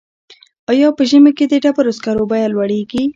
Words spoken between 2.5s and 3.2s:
لوړیږي؟